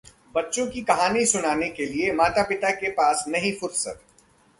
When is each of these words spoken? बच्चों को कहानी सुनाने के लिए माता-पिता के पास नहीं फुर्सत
बच्चों 0.35 0.65
को 0.67 0.83
कहानी 0.85 1.25
सुनाने 1.25 1.69
के 1.69 1.85
लिए 1.85 2.13
माता-पिता 2.13 2.69
के 2.71 2.89
पास 2.91 3.23
नहीं 3.27 3.53
फुर्सत 3.53 4.01